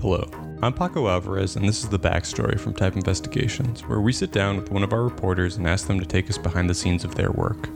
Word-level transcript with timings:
Hello, 0.00 0.30
I'm 0.62 0.72
Paco 0.72 1.08
Alvarez, 1.08 1.56
and 1.56 1.68
this 1.68 1.82
is 1.82 1.88
the 1.88 1.98
backstory 1.98 2.58
from 2.60 2.72
Type 2.72 2.94
Investigations, 2.94 3.80
where 3.80 4.00
we 4.00 4.12
sit 4.12 4.30
down 4.30 4.56
with 4.56 4.70
one 4.70 4.84
of 4.84 4.92
our 4.92 5.02
reporters 5.02 5.56
and 5.56 5.66
ask 5.66 5.88
them 5.88 5.98
to 5.98 6.06
take 6.06 6.30
us 6.30 6.38
behind 6.38 6.70
the 6.70 6.74
scenes 6.74 7.02
of 7.02 7.16
their 7.16 7.32
work. 7.32 7.68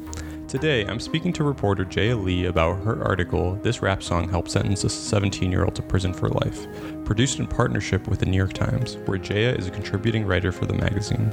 Today, 0.47 0.87
I'm 0.87 1.01
speaking 1.01 1.33
to 1.33 1.43
reporter 1.43 1.85
Jaeah 1.85 2.23
Lee 2.23 2.45
about 2.45 2.85
her 2.85 3.03
article, 3.03 3.57
This 3.65 3.83
Rap 3.83 4.05
Song 4.05 4.29
Helped 4.29 4.53
Sentence 4.53 4.85
a 4.85 4.89
17 4.89 5.51
year 5.51 5.65
old 5.65 5.75
to 5.75 5.83
Prison 5.83 6.15
for 6.15 6.29
Life, 6.29 6.69
produced 7.05 7.41
in 7.41 7.49
partnership 7.49 8.07
with 8.07 8.21
the 8.21 8.27
New 8.27 8.37
York 8.37 8.53
Times, 8.53 8.99
where 9.07 9.19
Jaeah 9.19 9.59
is 9.59 9.67
a 9.67 9.73
contributing 9.73 10.25
writer 10.25 10.53
for 10.53 10.67
the 10.67 10.75
magazine. 10.75 11.33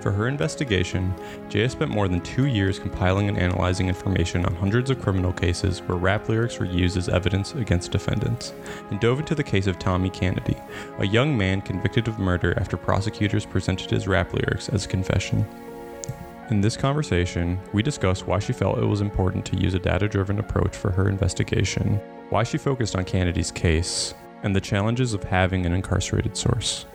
For 0.00 0.12
her 0.12 0.28
investigation, 0.28 1.12
Jaeah 1.48 1.70
spent 1.70 1.90
more 1.90 2.06
than 2.06 2.20
two 2.20 2.46
years 2.46 2.78
compiling 2.78 3.28
and 3.28 3.36
analyzing 3.36 3.88
information 3.88 4.44
on 4.46 4.54
hundreds 4.54 4.90
of 4.90 5.02
criminal 5.02 5.32
cases 5.32 5.80
where 5.82 5.98
rap 5.98 6.28
lyrics 6.28 6.58
were 6.58 6.66
used 6.66 6.96
as 6.96 7.08
evidence 7.08 7.54
against 7.54 7.90
defendants, 7.90 8.52
and 8.90 9.00
dove 9.00 9.18
into 9.18 9.34
the 9.34 9.42
case 9.42 9.66
of 9.66 9.78
Tommy 9.78 10.08
Canady, 10.08 10.56
a 10.98 11.06
young 11.06 11.36
man 11.36 11.60
convicted 11.60 12.06
of 12.06 12.18
murder 12.18 12.56
after 12.58 12.76
prosecutors 12.76 13.44
presented 13.44 13.90
his 13.90 14.06
rap 14.06 14.32
lyrics 14.32 14.68
as 14.68 14.84
a 14.84 14.88
confession. 14.88 15.44
In 16.50 16.60
this 16.60 16.76
conversation, 16.76 17.58
we 17.72 17.82
discuss 17.82 18.24
why 18.24 18.38
she 18.38 18.52
felt 18.52 18.78
it 18.78 18.84
was 18.84 19.00
important 19.00 19.44
to 19.46 19.56
use 19.60 19.74
a 19.74 19.78
data 19.78 20.08
driven 20.08 20.38
approach 20.38 20.74
for 20.74 20.90
her 20.92 21.08
investigation, 21.08 22.00
why 22.30 22.44
she 22.44 22.56
focused 22.56 22.94
on 22.94 23.04
Canady's 23.04 23.50
case, 23.50 24.14
and 24.44 24.54
the 24.54 24.60
challenges 24.60 25.12
of 25.12 25.24
having 25.24 25.66
an 25.66 25.72
incarcerated 25.72 26.36
source. 26.36 26.86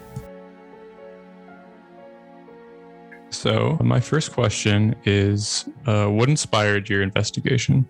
So, 3.34 3.78
my 3.82 4.00
first 4.00 4.32
question 4.32 4.96
is 5.06 5.68
uh, 5.88 6.08
What 6.08 6.30
inspired 6.30 6.90
your 6.90 7.02
investigation? 7.02 7.90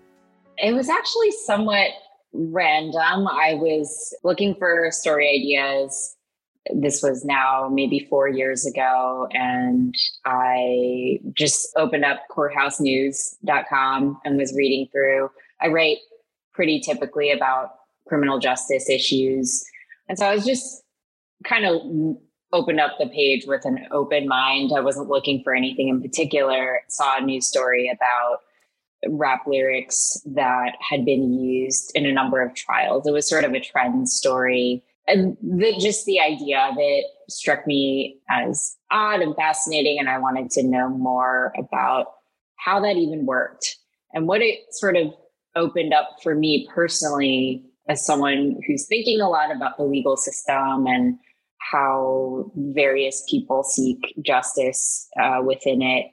It 0.58 0.72
was 0.72 0.88
actually 0.88 1.30
somewhat 1.44 1.90
random. 2.32 3.28
I 3.28 3.54
was 3.54 4.14
looking 4.24 4.54
for 4.54 4.90
story 4.90 5.28
ideas. 5.28 6.16
This 6.74 7.02
was 7.02 7.24
now 7.24 7.68
maybe 7.70 8.06
four 8.08 8.26
years 8.28 8.64
ago, 8.64 9.28
and 9.32 9.94
I 10.24 11.20
just 11.34 11.68
opened 11.76 12.06
up 12.06 12.22
courthousenews.com 12.30 14.20
and 14.24 14.38
was 14.38 14.54
reading 14.56 14.88
through. 14.90 15.30
I 15.60 15.68
write 15.68 15.98
pretty 16.54 16.80
typically 16.80 17.30
about 17.30 17.74
criminal 18.08 18.38
justice 18.38 18.88
issues. 18.88 19.64
And 20.08 20.18
so 20.18 20.26
I 20.26 20.34
was 20.34 20.44
just 20.44 20.82
kind 21.44 21.66
of 21.66 21.82
opened 22.54 22.80
up 22.80 22.92
the 22.98 23.08
page 23.08 23.44
with 23.46 23.64
an 23.64 23.86
open 23.90 24.28
mind. 24.28 24.70
I 24.74 24.80
wasn't 24.80 25.08
looking 25.08 25.42
for 25.42 25.54
anything 25.54 25.88
in 25.88 26.00
particular. 26.00 26.80
Saw 26.88 27.18
a 27.18 27.20
news 27.20 27.46
story 27.46 27.90
about 27.92 28.38
rap 29.08 29.42
lyrics 29.46 30.22
that 30.24 30.76
had 30.80 31.04
been 31.04 31.34
used 31.34 31.90
in 31.94 32.06
a 32.06 32.12
number 32.12 32.40
of 32.40 32.54
trials. 32.54 33.06
It 33.06 33.12
was 33.12 33.28
sort 33.28 33.44
of 33.44 33.52
a 33.52 33.60
trend 33.60 34.08
story. 34.08 34.84
And 35.06 35.36
the, 35.42 35.74
just 35.78 36.06
the 36.06 36.20
idea 36.20 36.60
of 36.70 36.76
it 36.78 37.04
struck 37.28 37.66
me 37.66 38.20
as 38.30 38.76
odd 38.90 39.20
and 39.20 39.34
fascinating. 39.34 39.98
And 39.98 40.08
I 40.08 40.18
wanted 40.18 40.50
to 40.52 40.62
know 40.62 40.88
more 40.88 41.52
about 41.58 42.06
how 42.56 42.80
that 42.80 42.96
even 42.96 43.26
worked 43.26 43.76
and 44.14 44.28
what 44.28 44.40
it 44.40 44.60
sort 44.70 44.96
of 44.96 45.12
opened 45.56 45.92
up 45.92 46.16
for 46.22 46.34
me 46.34 46.68
personally 46.72 47.64
as 47.88 48.06
someone 48.06 48.60
who's 48.66 48.86
thinking 48.86 49.20
a 49.20 49.28
lot 49.28 49.54
about 49.54 49.76
the 49.76 49.84
legal 49.84 50.16
system 50.16 50.86
and 50.86 51.18
how 51.70 52.50
various 52.56 53.24
people 53.28 53.62
seek 53.62 54.14
justice 54.22 55.08
uh, 55.20 55.40
within 55.44 55.82
it 55.82 56.06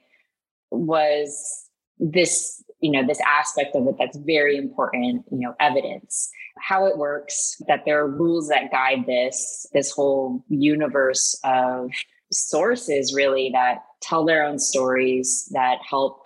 was 0.70 1.68
this 1.98 2.62
you 2.80 2.90
know 2.90 3.06
this 3.06 3.20
aspect 3.20 3.76
of 3.76 3.86
it 3.86 3.94
that's 3.98 4.16
very 4.18 4.56
important 4.56 5.24
you 5.30 5.38
know 5.38 5.54
evidence. 5.60 6.30
How 6.58 6.86
it 6.86 6.98
works 6.98 7.60
that 7.68 7.82
there 7.84 8.00
are 8.00 8.08
rules 8.08 8.48
that 8.48 8.70
guide 8.70 9.04
this 9.06 9.66
this 9.72 9.90
whole 9.90 10.44
universe 10.48 11.38
of 11.44 11.90
sources 12.30 13.14
really 13.14 13.50
that 13.52 13.78
tell 14.00 14.24
their 14.24 14.44
own 14.44 14.58
stories 14.58 15.48
that 15.52 15.78
help 15.88 16.22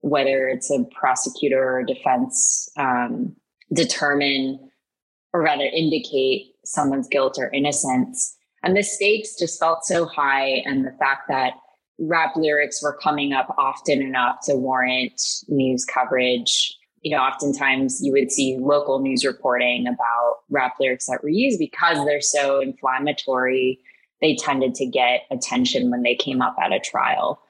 whether 0.00 0.46
it's 0.46 0.70
a 0.70 0.84
prosecutor 0.98 1.78
or 1.78 1.82
defense 1.82 2.68
um, 2.76 3.34
determine 3.72 4.60
or 5.32 5.42
rather 5.42 5.64
indicate 5.64 6.52
someone's 6.64 7.08
guilt 7.08 7.36
or 7.38 7.50
innocence 7.52 8.37
and 8.62 8.76
the 8.76 8.82
stakes 8.82 9.36
just 9.38 9.58
felt 9.58 9.84
so 9.84 10.06
high. 10.06 10.62
And 10.66 10.84
the 10.84 10.94
fact 10.98 11.28
that 11.28 11.54
rap 11.98 12.36
lyrics 12.36 12.82
were 12.82 12.96
coming 13.02 13.32
up 13.32 13.54
often 13.58 14.00
enough 14.02 14.40
to 14.44 14.54
warrant 14.54 15.20
news 15.48 15.84
coverage. 15.84 16.76
You 17.02 17.16
know, 17.16 17.22
oftentimes 17.22 18.00
you 18.02 18.12
would 18.12 18.30
see 18.30 18.56
local 18.60 19.00
news 19.00 19.24
reporting 19.24 19.86
about 19.86 20.38
rap 20.50 20.74
lyrics 20.80 21.06
that 21.06 21.22
were 21.22 21.28
used 21.28 21.58
because 21.58 22.04
they're 22.04 22.20
so 22.20 22.60
inflammatory. 22.60 23.78
They 24.20 24.34
tended 24.34 24.74
to 24.76 24.86
get 24.86 25.22
attention 25.30 25.90
when 25.90 26.02
they 26.02 26.14
came 26.14 26.42
up 26.42 26.56
at 26.60 26.72
a 26.72 26.80
trial. 26.80 27.40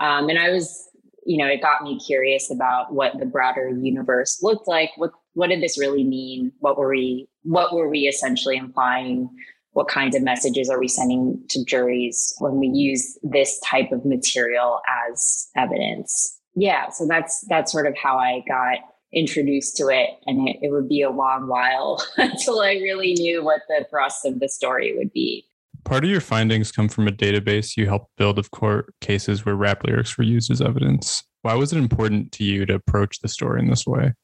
Um, 0.00 0.28
and 0.28 0.38
I 0.38 0.50
was, 0.50 0.88
you 1.24 1.38
know, 1.38 1.46
it 1.46 1.62
got 1.62 1.82
me 1.82 1.98
curious 2.00 2.50
about 2.50 2.92
what 2.92 3.18
the 3.18 3.26
broader 3.26 3.70
universe 3.70 4.42
looked 4.42 4.68
like. 4.68 4.90
What 4.96 5.12
what 5.34 5.50
did 5.50 5.62
this 5.62 5.78
really 5.78 6.04
mean? 6.04 6.52
What 6.58 6.78
were 6.78 6.88
we 6.88 7.28
what 7.42 7.74
were 7.74 7.88
we 7.88 8.00
essentially 8.00 8.56
implying 8.56 9.30
what 9.76 9.88
kinds 9.88 10.16
of 10.16 10.22
messages 10.22 10.70
are 10.70 10.80
we 10.80 10.88
sending 10.88 11.38
to 11.50 11.62
juries 11.62 12.34
when 12.38 12.56
we 12.56 12.66
use 12.66 13.18
this 13.22 13.60
type 13.60 13.92
of 13.92 14.06
material 14.06 14.80
as 15.06 15.48
evidence? 15.54 16.40
Yeah 16.54 16.88
so 16.88 17.06
that's 17.06 17.44
that's 17.50 17.70
sort 17.70 17.86
of 17.86 17.94
how 17.94 18.16
i 18.16 18.42
got 18.48 18.78
introduced 19.12 19.76
to 19.76 19.88
it 19.88 20.08
and 20.24 20.48
it, 20.48 20.56
it 20.62 20.72
would 20.72 20.88
be 20.88 21.02
a 21.02 21.10
long 21.10 21.46
while 21.46 22.02
until 22.16 22.60
i 22.60 22.72
really 22.72 23.12
knew 23.12 23.44
what 23.44 23.60
the 23.68 23.84
thrust 23.90 24.24
of 24.24 24.40
the 24.40 24.48
story 24.48 24.96
would 24.96 25.12
be. 25.12 25.44
Part 25.84 26.04
of 26.04 26.10
your 26.10 26.22
findings 26.22 26.72
come 26.72 26.88
from 26.88 27.06
a 27.06 27.12
database 27.12 27.76
you 27.76 27.86
helped 27.86 28.10
build 28.16 28.38
of 28.38 28.50
court 28.52 28.94
cases 29.02 29.44
where 29.44 29.56
rap 29.56 29.84
lyrics 29.84 30.16
were 30.16 30.24
used 30.24 30.50
as 30.50 30.62
evidence. 30.62 31.22
Why 31.42 31.54
was 31.54 31.74
it 31.74 31.78
important 31.78 32.32
to 32.32 32.44
you 32.44 32.64
to 32.64 32.74
approach 32.74 33.20
the 33.20 33.28
story 33.28 33.60
in 33.60 33.68
this 33.68 33.86
way 33.86 34.14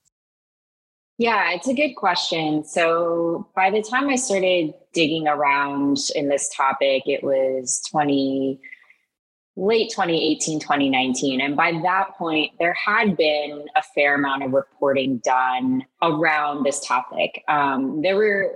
yeah, 1.23 1.53
it's 1.53 1.69
a 1.69 1.75
good 1.75 1.95
question. 1.95 2.65
So 2.65 3.47
by 3.55 3.71
the 3.71 3.81
time 3.81 4.09
I 4.09 4.17
started 4.17 4.75
digging 4.93 5.29
around 5.29 5.99
in 6.17 6.29
this 6.29 6.53
topic, 6.53 7.05
it 7.07 7.23
was 7.23 7.81
20 7.91 8.61
late 9.55 9.91
2018 9.91 10.59
2019 10.59 11.39
and 11.43 11.55
by 11.55 11.73
that 11.83 12.17
point 12.17 12.51
there 12.59 12.73
had 12.73 13.19
been 13.19 13.67
a 13.77 13.83
fair 13.95 14.15
amount 14.15 14.43
of 14.43 14.51
reporting 14.51 15.19
done 15.19 15.85
around 16.01 16.65
this 16.65 16.85
topic. 16.85 17.45
Um, 17.49 18.01
there 18.01 18.17
were 18.17 18.51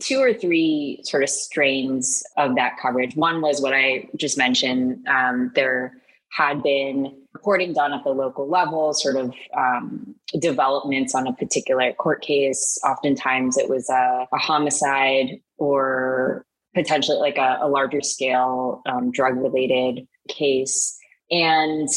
two 0.00 0.18
or 0.18 0.34
three 0.34 1.00
sort 1.04 1.22
of 1.22 1.30
strains 1.30 2.24
of 2.36 2.56
that 2.56 2.76
coverage. 2.82 3.14
One 3.14 3.40
was 3.40 3.62
what 3.62 3.72
i 3.72 4.08
just 4.16 4.36
mentioned 4.36 5.06
um, 5.06 5.52
there 5.54 5.94
had 6.34 6.62
been 6.64 7.16
reporting 7.32 7.72
done 7.72 7.92
at 7.92 8.02
the 8.02 8.10
local 8.10 8.48
level, 8.48 8.92
sort 8.92 9.16
of 9.16 9.32
um, 9.56 10.14
developments 10.40 11.14
on 11.14 11.28
a 11.28 11.32
particular 11.32 11.92
court 11.92 12.22
case. 12.22 12.76
Oftentimes 12.84 13.56
it 13.56 13.68
was 13.68 13.88
a, 13.88 14.26
a 14.32 14.38
homicide 14.38 15.38
or 15.58 16.44
potentially 16.74 17.18
like 17.18 17.36
a, 17.36 17.58
a 17.62 17.68
larger 17.68 18.00
scale 18.00 18.82
um, 18.86 19.12
drug 19.12 19.36
related 19.36 20.08
case. 20.28 20.98
And 21.30 21.88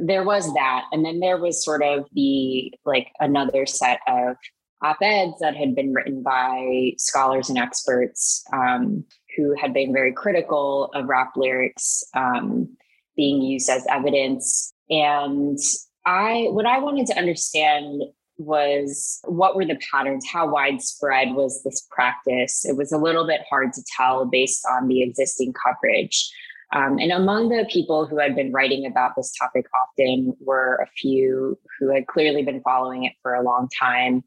there 0.00 0.24
was 0.24 0.52
that. 0.54 0.86
And 0.90 1.04
then 1.04 1.20
there 1.20 1.38
was 1.38 1.64
sort 1.64 1.84
of 1.84 2.06
the 2.12 2.74
like 2.84 3.12
another 3.20 3.66
set 3.66 4.00
of 4.08 4.36
op 4.82 4.96
eds 5.00 5.38
that 5.40 5.54
had 5.54 5.76
been 5.76 5.92
written 5.92 6.24
by 6.24 6.92
scholars 6.98 7.48
and 7.48 7.58
experts 7.58 8.42
um, 8.52 9.04
who 9.36 9.54
had 9.60 9.72
been 9.72 9.92
very 9.92 10.12
critical 10.12 10.90
of 10.94 11.06
rap 11.06 11.32
lyrics. 11.36 12.02
Um, 12.16 12.76
being 13.20 13.42
used 13.42 13.68
as 13.68 13.86
evidence. 13.90 14.72
And 14.88 15.58
I, 16.06 16.46
what 16.52 16.64
I 16.64 16.78
wanted 16.78 17.06
to 17.08 17.18
understand 17.18 18.02
was 18.38 19.20
what 19.24 19.54
were 19.54 19.66
the 19.66 19.78
patterns? 19.92 20.24
How 20.26 20.48
widespread 20.48 21.34
was 21.34 21.62
this 21.62 21.86
practice? 21.90 22.64
It 22.64 22.78
was 22.78 22.92
a 22.92 22.96
little 22.96 23.26
bit 23.26 23.42
hard 23.50 23.74
to 23.74 23.84
tell 23.94 24.24
based 24.24 24.66
on 24.72 24.88
the 24.88 25.02
existing 25.02 25.52
coverage. 25.52 26.32
Um, 26.72 26.98
and 26.98 27.12
among 27.12 27.50
the 27.50 27.68
people 27.70 28.06
who 28.06 28.18
had 28.18 28.34
been 28.34 28.52
writing 28.52 28.86
about 28.86 29.12
this 29.16 29.34
topic 29.38 29.66
often 29.82 30.32
were 30.40 30.76
a 30.76 30.86
few 30.86 31.58
who 31.78 31.92
had 31.92 32.06
clearly 32.06 32.42
been 32.42 32.62
following 32.62 33.04
it 33.04 33.12
for 33.20 33.34
a 33.34 33.42
long 33.42 33.68
time. 33.78 34.24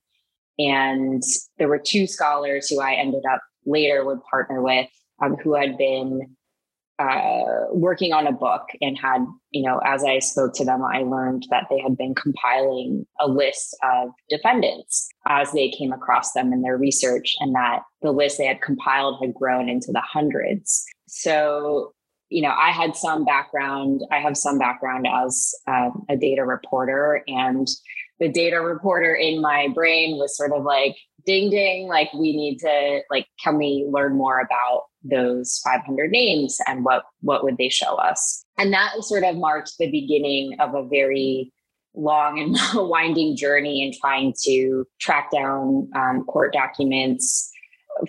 And 0.59 1.23
there 1.57 1.67
were 1.67 1.81
two 1.83 2.06
scholars 2.06 2.69
who 2.69 2.79
I 2.79 2.94
ended 2.94 3.23
up 3.27 3.41
later 3.65 4.06
would 4.06 4.23
partner 4.29 4.62
with 4.62 4.89
um, 5.19 5.35
who 5.38 5.56
had 5.56 5.79
been 5.79 6.35
uh, 6.99 7.65
working 7.71 8.13
on 8.13 8.27
a 8.27 8.31
book 8.31 8.63
and 8.81 8.97
had, 8.97 9.25
you 9.51 9.63
know, 9.63 9.79
as 9.85 10.03
I 10.03 10.19
spoke 10.19 10.53
to 10.55 10.65
them, 10.65 10.83
I 10.83 10.99
learned 10.99 11.47
that 11.49 11.65
they 11.69 11.79
had 11.79 11.97
been 11.97 12.13
compiling 12.15 13.05
a 13.19 13.27
list 13.27 13.75
of 13.83 14.09
defendants 14.29 15.09
as 15.27 15.51
they 15.51 15.69
came 15.69 15.91
across 15.91 16.33
them 16.33 16.53
in 16.53 16.61
their 16.61 16.77
research, 16.77 17.35
and 17.39 17.55
that 17.55 17.81
the 18.01 18.11
list 18.11 18.37
they 18.37 18.45
had 18.45 18.61
compiled 18.61 19.19
had 19.21 19.33
grown 19.33 19.69
into 19.69 19.91
the 19.91 20.01
hundreds. 20.01 20.85
So, 21.07 21.93
you 22.29 22.41
know, 22.41 22.53
I 22.55 22.69
had 22.69 22.95
some 22.95 23.25
background, 23.25 24.01
I 24.11 24.19
have 24.19 24.37
some 24.37 24.59
background 24.59 25.07
as 25.07 25.53
um, 25.67 26.05
a 26.09 26.15
data 26.15 26.45
reporter, 26.45 27.23
and 27.27 27.67
the 28.19 28.29
data 28.29 28.61
reporter 28.61 29.15
in 29.15 29.41
my 29.41 29.67
brain 29.73 30.17
was 30.17 30.37
sort 30.37 30.51
of 30.51 30.63
like, 30.63 30.95
ding 31.25 31.49
ding 31.49 31.87
like 31.87 32.11
we 32.13 32.35
need 32.35 32.57
to 32.57 32.99
like 33.09 33.25
can 33.41 33.57
we 33.57 33.87
learn 33.89 34.13
more 34.13 34.41
about 34.41 34.83
those 35.03 35.59
500 35.63 36.11
names 36.11 36.59
and 36.67 36.85
what 36.85 37.03
what 37.21 37.44
would 37.44 37.57
they 37.57 37.69
show 37.69 37.95
us 37.95 38.44
and 38.57 38.71
that 38.73 38.94
sort 39.01 39.23
of 39.23 39.35
marked 39.35 39.73
the 39.77 39.91
beginning 39.91 40.55
of 40.59 40.73
a 40.73 40.88
very 40.88 41.51
long 41.95 42.39
and 42.39 42.57
winding 42.89 43.35
journey 43.35 43.85
in 43.85 43.91
trying 44.00 44.33
to 44.44 44.85
track 45.00 45.29
down 45.31 45.89
um, 45.95 46.23
court 46.25 46.53
documents 46.53 47.51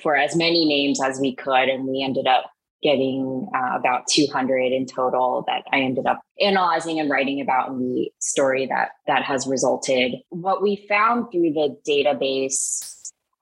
for 0.02 0.17
as 0.17 0.37
many 0.37 0.64
names 0.64 1.02
as 1.02 1.20
we 1.20 1.35
could 1.35 1.69
and 1.69 1.87
we 1.87 2.02
ended 2.02 2.26
up 2.26 2.50
getting 2.85 3.49
uh, 3.56 3.76
about 3.76 4.06
200 4.08 4.70
in 4.70 4.87
total 4.87 5.43
that 5.46 5.62
I 5.73 5.81
ended 5.81 6.06
up 6.06 6.20
analyzing 6.38 7.00
and 7.00 7.11
writing 7.11 7.41
about 7.41 7.70
in 7.70 7.79
the 7.79 8.12
story 8.20 8.67
that 8.67 8.91
that 9.06 9.23
has 9.23 9.46
resulted. 9.46 10.17
What 10.29 10.62
we 10.62 10.85
found 10.87 11.32
through 11.32 11.55
the 11.55 11.76
database 11.88 12.94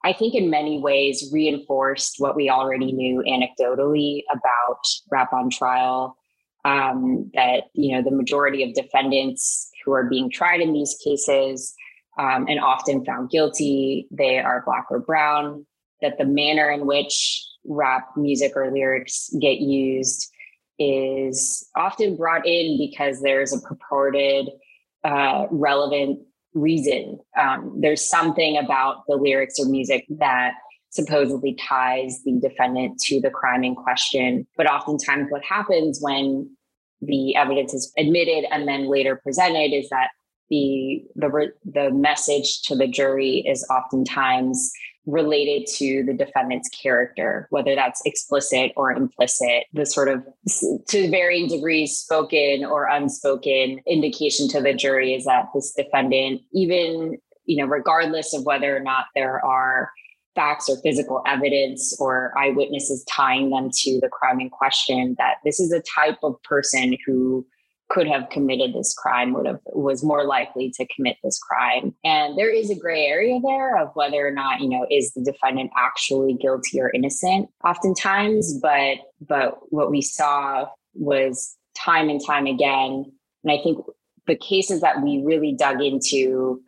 I 0.03 0.13
think 0.13 0.35
in 0.35 0.49
many 0.49 0.79
ways 0.79 1.29
reinforced 1.31 2.15
what 2.17 2.35
we 2.35 2.49
already 2.49 2.91
knew 2.91 3.23
anecdotally 3.27 4.23
about 4.31 4.85
rap 5.09 5.31
on 5.33 5.49
trial. 5.49 6.17
Um, 6.65 7.29
that 7.33 7.65
you 7.73 7.93
know 7.93 8.01
the 8.01 8.15
majority 8.15 8.63
of 8.63 8.73
defendants 8.73 9.69
who 9.83 9.91
are 9.91 10.05
being 10.09 10.29
tried 10.29 10.61
in 10.61 10.71
these 10.71 10.97
cases 11.03 11.73
um, 12.17 12.45
and 12.47 12.59
often 12.59 13.03
found 13.03 13.29
guilty, 13.29 14.07
they 14.11 14.39
are 14.39 14.63
black 14.65 14.85
or 14.89 14.99
brown. 14.99 15.65
That 16.01 16.17
the 16.17 16.25
manner 16.25 16.69
in 16.69 16.85
which 16.85 17.45
rap 17.65 18.09
music 18.15 18.53
or 18.55 18.71
lyrics 18.71 19.29
get 19.41 19.59
used 19.59 20.29
is 20.79 21.67
often 21.75 22.17
brought 22.17 22.45
in 22.45 22.77
because 22.77 23.21
there's 23.21 23.53
a 23.53 23.61
purported 23.61 24.49
uh, 25.03 25.47
relevant 25.51 26.19
reason. 26.53 27.19
Um, 27.39 27.73
there's 27.79 28.07
something 28.07 28.57
about 28.57 29.03
the 29.07 29.15
lyrics 29.15 29.59
or 29.59 29.65
music 29.65 30.05
that 30.09 30.53
supposedly 30.89 31.55
ties 31.55 32.21
the 32.23 32.39
defendant 32.39 32.99
to 32.99 33.19
the 33.19 33.31
crime 33.31 33.63
in 33.63 33.75
question. 33.75 34.45
But 34.55 34.67
oftentimes, 34.67 35.27
what 35.29 35.43
happens 35.43 35.99
when 36.01 36.49
the 37.01 37.35
evidence 37.35 37.73
is 37.73 37.91
admitted 37.97 38.45
and 38.51 38.67
then 38.67 38.89
later 38.89 39.19
presented 39.23 39.73
is 39.73 39.89
that 39.89 40.09
the 40.49 41.03
the 41.15 41.51
the 41.65 41.91
message 41.91 42.61
to 42.63 42.75
the 42.75 42.87
jury 42.87 43.39
is 43.39 43.65
oftentimes 43.69 44.71
related 45.05 45.67
to 45.67 46.03
the 46.03 46.13
defendant's 46.13 46.69
character, 46.69 47.47
whether 47.49 47.75
that's 47.75 48.01
explicit 48.05 48.71
or 48.75 48.91
implicit, 48.91 49.65
the 49.73 49.85
sort 49.85 50.07
of 50.07 50.23
to 50.87 51.09
varying 51.09 51.47
degrees 51.47 51.97
spoken 51.97 52.63
or 52.63 52.87
unspoken 52.87 53.79
indication 53.87 54.47
to 54.47 54.61
the 54.61 54.73
jury 54.73 55.13
is 55.13 55.25
that 55.25 55.49
this 55.53 55.73
defendant, 55.73 56.41
even, 56.53 57.17
you 57.45 57.57
know, 57.57 57.65
regardless 57.65 58.33
of 58.33 58.45
whether 58.45 58.75
or 58.75 58.79
not 58.79 59.05
there 59.15 59.43
are 59.45 59.91
facts 60.35 60.69
or 60.69 60.77
physical 60.81 61.21
evidence 61.27 61.95
or 61.99 62.33
eyewitnesses 62.37 63.03
tying 63.05 63.49
them 63.49 63.69
to 63.71 63.99
the 64.01 64.09
crime 64.09 64.39
in 64.39 64.49
question, 64.49 65.15
that 65.17 65.35
this 65.43 65.59
is 65.59 65.71
a 65.71 65.81
type 65.81 66.17
of 66.23 66.41
person 66.43 66.97
who 67.05 67.45
could 67.93 68.07
have 68.07 68.29
committed 68.29 68.73
this 68.73 68.93
crime 68.93 69.33
would 69.33 69.45
have 69.45 69.59
was 69.67 70.03
more 70.03 70.25
likely 70.25 70.71
to 70.71 70.87
commit 70.87 71.15
this 71.23 71.37
crime. 71.37 71.93
And 72.03 72.35
there 72.37 72.49
is 72.49 72.71
a 72.71 72.75
gray 72.75 73.05
area 73.05 73.39
there 73.39 73.77
of 73.77 73.91
whether 73.93 74.27
or 74.27 74.31
not 74.31 74.61
you 74.61 74.67
know 74.67 74.87
is 74.89 75.13
the 75.13 75.21
defendant 75.21 75.71
actually 75.77 76.33
guilty 76.33 76.81
or 76.81 76.89
innocent 76.89 77.49
oftentimes 77.63 78.59
but 78.59 78.97
but 79.21 79.59
what 79.69 79.91
we 79.91 80.01
saw 80.01 80.67
was 80.95 81.55
time 81.77 82.09
and 82.09 82.19
time 82.25 82.47
again. 82.47 83.11
And 83.43 83.51
i 83.51 83.61
think 83.61 83.77
the 84.25 84.35
cases 84.35 84.81
that 84.81 85.03
we 85.03 85.21
really 85.23 85.53
dug 85.53 85.81
into 85.81 86.61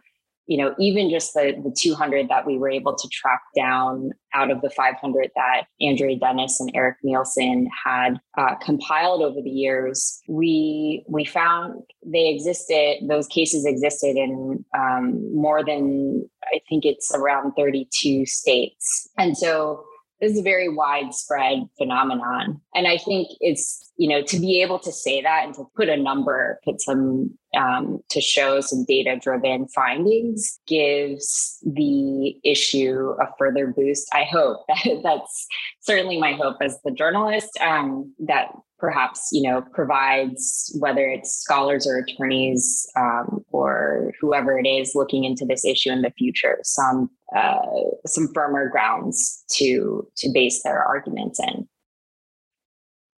you 0.48 0.58
know, 0.58 0.76
even 0.80 1.10
just 1.10 1.34
the, 1.34 1.60
the 1.64 1.76
200 1.76 2.30
that 2.30 2.46
we 2.46 2.58
were 2.58 2.70
able 2.70 2.96
to 2.96 3.08
track 3.10 3.42
down 3.56 4.12
out 4.34 4.52
of 4.52 4.62
the 4.62 4.70
500 4.70 5.32
that 5.36 5.64
Andrea 5.82 6.18
Dennis 6.18 6.60
and 6.60 6.72
Erik 6.76 6.98
Nielson 7.04 7.66
had 7.84 8.20
uh, 8.38 8.56
compiled 8.56 9.22
over 9.22 9.42
the 9.42 9.50
years, 9.50 10.20
we 10.28 11.04
we 11.08 11.26
found 11.26 11.82
they 12.06 12.30
existed. 12.30 12.98
Those 13.08 13.28
cases 13.28 13.66
existed 13.66 14.18
in 14.18 14.64
um, 14.78 15.36
more 15.36 15.64
than 15.64 16.30
I 16.54 16.60
think 16.70 16.86
it's 16.86 17.12
around 17.16 17.54
32 17.54 18.26
states, 18.26 19.10
and 19.18 19.38
so 19.38 19.84
this 20.22 20.32
is 20.32 20.40
a 20.40 20.44
very 20.44 20.70
widespread 20.70 21.68
phenomenon. 21.78 22.62
And 22.74 22.88
I 22.88 22.98
think 22.98 23.28
it's, 23.42 23.92
you 23.98 24.10
know, 24.10 24.22
to 24.24 24.40
be 24.40 24.62
able 24.62 24.80
to 24.80 24.92
say 24.92 25.22
that 25.22 25.44
and 25.46 25.54
to 25.56 25.66
put 25.76 25.90
a 25.90 25.98
number, 25.98 26.60
put 26.64 26.82
some, 26.82 27.38
um, 27.56 28.00
to 28.10 28.22
show 28.22 28.62
some 28.62 28.86
data 28.86 29.18
driven 29.22 29.68
findings 29.68 30.60
gives 30.68 31.60
the 31.66 32.36
issue 32.44 33.14
a 33.22 33.28
further 33.38 33.68
boost. 33.68 34.08
I 34.14 34.24
hope 34.24 34.66
that 34.68 35.00
that's 35.04 35.48
certainly 35.82 36.20
my 36.20 36.34
hope 36.34 36.58
as 36.62 36.80
the 36.84 36.92
journalist 36.92 37.50
um, 37.62 38.14
that 38.20 38.52
perhaps 38.78 39.30
you 39.32 39.42
know 39.42 39.62
provides 39.74 40.76
whether 40.80 41.08
it's 41.08 41.34
scholars 41.34 41.88
or 41.88 41.98
attorneys 41.98 42.86
um, 42.98 43.44
or 43.52 44.12
whoever 44.20 44.60
it 44.60 44.68
is 44.68 44.94
looking 44.96 45.24
into 45.24 45.46
this 45.46 45.64
issue 45.64 45.90
in 45.90 46.02
the 46.02 46.12
future 46.12 46.60
some 46.64 47.10
uh, 47.36 47.58
some 48.06 48.28
firmer 48.34 48.70
grounds 48.70 49.44
to 49.50 50.08
to 50.18 50.30
base 50.34 50.62
their 50.64 50.84
arguments 50.84 51.40
in 51.40 51.68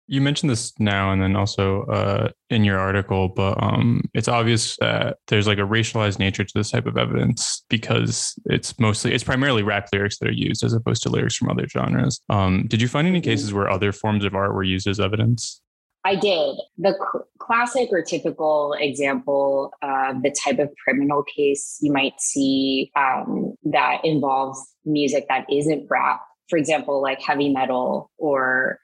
you 0.07 0.21
mentioned 0.21 0.49
this 0.49 0.73
now 0.79 1.11
and 1.11 1.21
then 1.21 1.35
also 1.35 1.83
uh, 1.83 2.29
in 2.49 2.63
your 2.63 2.79
article, 2.79 3.27
but 3.27 3.61
um, 3.61 4.01
it's 4.13 4.27
obvious 4.27 4.77
that 4.77 5.17
there's 5.27 5.47
like 5.47 5.57
a 5.57 5.61
racialized 5.61 6.17
nature 6.17 6.43
to 6.43 6.53
this 6.55 6.71
type 6.71 6.85
of 6.85 6.97
evidence 6.97 7.63
because 7.69 8.33
it's 8.45 8.79
mostly 8.79 9.13
it's 9.13 9.23
primarily 9.23 9.63
rap 9.63 9.89
lyrics 9.91 10.17
that 10.19 10.29
are 10.29 10.33
used 10.33 10.63
as 10.63 10.73
opposed 10.73 11.03
to 11.03 11.09
lyrics 11.09 11.35
from 11.35 11.49
other 11.49 11.67
genres. 11.67 12.21
Um, 12.29 12.65
did 12.67 12.81
you 12.81 12.87
find 12.87 13.07
any 13.07 13.19
mm-hmm. 13.19 13.29
cases 13.29 13.53
where 13.53 13.69
other 13.69 13.91
forms 13.91 14.23
of 14.23 14.33
art 14.33 14.53
were 14.53 14.63
used 14.63 14.87
as 14.87 14.99
evidence? 14.99 15.61
I 16.05 16.15
did. 16.15 16.55
The 16.77 16.95
classic 17.37 17.89
or 17.91 18.01
typical 18.01 18.73
example 18.79 19.73
of 19.81 20.21
the 20.23 20.31
type 20.31 20.57
of 20.59 20.69
criminal 20.81 21.23
case 21.23 21.79
you 21.81 21.91
might 21.91 22.21
see 22.21 22.91
um, 22.95 23.55
that 23.65 24.05
involves 24.05 24.57
music 24.85 25.25
that 25.27 25.45
isn't 25.51 25.87
rap, 25.89 26.21
for 26.49 26.57
example, 26.57 27.01
like 27.01 27.21
heavy 27.21 27.49
metal 27.49 28.09
or 28.17 28.79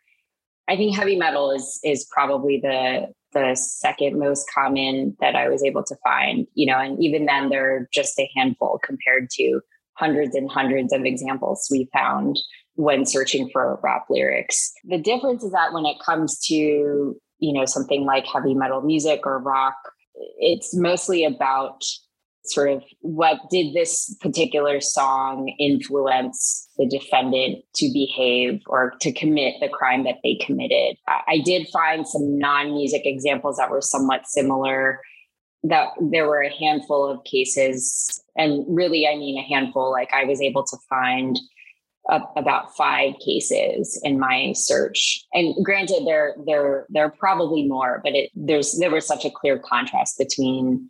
I 0.68 0.76
think 0.76 0.96
heavy 0.96 1.16
metal 1.16 1.52
is 1.52 1.80
is 1.84 2.08
probably 2.12 2.60
the 2.62 3.08
the 3.34 3.56
second 3.56 4.20
most 4.20 4.46
common 4.54 5.18
that 5.20 5.36
I 5.36 5.50
was 5.50 5.64
able 5.64 5.84
to 5.84 5.96
find, 6.04 6.48
you 6.54 6.68
know, 6.68 6.80
and 6.80 7.04
even 7.04 7.26
then 7.26 7.50
they're 7.50 7.90
just 7.92 8.18
a 8.20 8.30
handful 8.36 8.80
compared 8.84 9.30
to 9.32 9.60
hundreds 9.96 10.36
and 10.36 10.50
hundreds 10.52 10.94
of 10.94 11.04
examples 11.04 11.68
we 11.72 11.90
found 11.94 12.38
when 12.76 13.06
searching 13.06 13.50
for 13.52 13.80
rap 13.84 14.06
lyrics. 14.10 14.72
The 14.86 14.98
difference 14.98 15.44
is 15.44 15.52
that 15.52 15.74
when 15.74 15.86
it 15.86 15.98
comes 16.04 16.40
to, 16.48 16.54
you 16.54 17.54
know, 17.54 17.66
something 17.66 18.06
like 18.06 18.26
heavy 18.26 18.54
metal 18.54 18.82
music 18.82 19.22
or 19.26 19.40
rock, 19.40 19.76
it's 20.40 20.76
mostly 20.76 21.24
about 21.24 21.84
sort 22.46 22.70
of 22.70 22.84
what 23.02 23.38
did 23.50 23.74
this 23.74 24.16
particular 24.22 24.82
song 24.82 25.54
influence 25.60 26.63
the 26.78 26.88
defendant 26.88 27.64
to 27.76 27.92
behave 27.94 28.62
or 28.68 28.94
to 29.02 29.12
commit 29.12 29.56
the 29.60 29.70
crime 29.70 30.04
that 30.06 30.18
they 30.24 30.36
committed. 30.36 30.98
I 31.08 31.42
did 31.44 31.68
find 31.72 32.08
some 32.08 32.38
non 32.38 32.74
music 32.74 33.04
examples 33.06 33.58
that 33.58 33.70
were 33.70 33.82
somewhat 33.82 34.28
similar. 34.28 35.02
That 35.66 35.90
there 36.02 36.28
were 36.28 36.42
a 36.42 36.54
handful 36.54 37.08
of 37.08 37.24
cases, 37.24 38.22
and 38.36 38.66
really, 38.68 39.08
I 39.08 39.16
mean, 39.16 39.38
a 39.38 39.44
handful. 39.44 39.92
Like 39.92 40.12
I 40.14 40.26
was 40.26 40.42
able 40.42 40.66
to 40.66 40.78
find 40.90 41.40
about 42.10 42.76
five 42.76 43.14
cases 43.26 44.00
in 44.04 44.20
my 44.20 44.54
search. 44.54 45.24
And 45.34 45.56
granted, 45.64 46.04
there 46.06 46.36
there 46.46 46.86
there 46.90 47.06
are 47.06 47.12
probably 47.12 47.66
more, 47.68 48.02
but 48.04 48.14
it, 48.14 48.30
there's 48.36 48.78
there 48.80 48.92
was 48.92 49.08
such 49.08 49.24
a 49.26 49.32
clear 49.32 49.58
contrast 49.58 50.18
between 50.18 50.90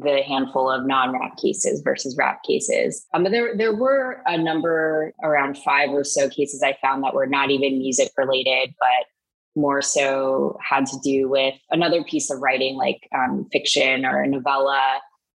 the 0.00 0.22
handful 0.22 0.70
of 0.70 0.86
non-rap 0.86 1.36
cases 1.36 1.82
versus 1.82 2.16
rap 2.16 2.42
cases. 2.44 3.06
Um, 3.12 3.24
but 3.24 3.32
there, 3.32 3.54
there 3.54 3.74
were 3.74 4.22
a 4.26 4.38
number 4.38 5.12
around 5.22 5.58
five 5.58 5.90
or 5.90 6.02
so 6.02 6.30
cases 6.30 6.62
I 6.62 6.78
found 6.80 7.04
that 7.04 7.12
were 7.12 7.26
not 7.26 7.50
even 7.50 7.78
music 7.78 8.10
related, 8.16 8.74
but 8.80 9.06
more 9.54 9.82
so 9.82 10.56
had 10.66 10.86
to 10.86 10.96
do 11.04 11.28
with 11.28 11.54
another 11.70 12.02
piece 12.04 12.30
of 12.30 12.40
writing, 12.40 12.76
like 12.76 13.06
um, 13.14 13.46
fiction 13.52 14.06
or 14.06 14.22
a 14.22 14.26
novella 14.26 14.80